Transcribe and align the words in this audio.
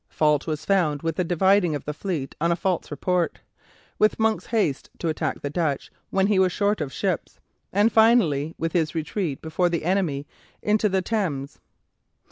Fault 0.09 0.47
was 0.47 0.65
found 0.65 1.03
with 1.03 1.15
the 1.15 1.23
dividing 1.23 1.75
of 1.75 1.85
the 1.85 1.93
fleet 1.93 2.33
on 2.41 2.51
a 2.51 2.55
false 2.55 2.89
report; 2.89 3.37
with 3.99 4.17
Monk's 4.17 4.47
haste 4.47 4.89
to 4.97 5.09
attack 5.09 5.41
the 5.41 5.49
Dutch 5.51 5.91
when 6.09 6.25
he 6.25 6.39
was 6.39 6.51
short 6.51 6.81
of 6.81 6.91
ships; 6.91 7.39
and, 7.71 7.91
finally, 7.93 8.55
with 8.57 8.71
his 8.71 8.95
retreat 8.95 9.43
before 9.43 9.69
the 9.69 9.85
enemy 9.85 10.25
into 10.63 10.89
the 10.89 11.03
Thames. 11.03 11.59